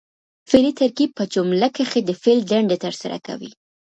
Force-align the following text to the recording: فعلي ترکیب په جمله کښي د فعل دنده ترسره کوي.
فعلي 0.49 0.71
ترکیب 0.81 1.09
په 1.17 1.23
جمله 1.33 1.67
کښي 1.75 2.01
د 2.05 2.11
فعل 2.21 2.39
دنده 2.51 2.77
ترسره 2.85 3.17
کوي. 3.27 3.51